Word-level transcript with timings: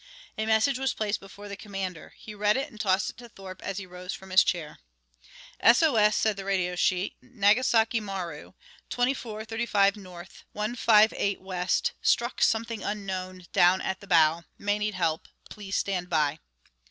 A 0.35 0.47
message 0.47 0.79
was 0.79 0.95
placed 0.95 1.19
before 1.19 1.47
the 1.47 1.55
commander. 1.55 2.15
He 2.17 2.33
read 2.33 2.57
it 2.57 2.71
and 2.71 2.81
tossed 2.81 3.11
it 3.11 3.17
to 3.17 3.29
Thorpe 3.29 3.61
as 3.61 3.77
he 3.77 3.85
rose 3.85 4.15
from 4.15 4.31
his 4.31 4.43
chair. 4.43 4.79
"S.O.S.," 5.59 6.17
said 6.17 6.37
the 6.37 6.43
radio 6.43 6.75
sheet, 6.75 7.17
"Nagasaki 7.21 7.99
Maru, 7.99 8.53
twenty 8.89 9.13
four 9.13 9.45
thirty 9.45 9.67
five 9.67 9.95
N., 9.95 10.25
one 10.53 10.75
five 10.75 11.13
eight 11.15 11.39
West. 11.39 11.91
Struck 12.01 12.41
something 12.41 12.81
unknown. 12.81 13.45
Down 13.53 13.79
at 13.79 13.99
the 13.99 14.07
bow. 14.07 14.45
May 14.57 14.79
need 14.79 14.95
help. 14.95 15.27
Please 15.51 15.75
stand 15.77 16.09
by." 16.09 16.39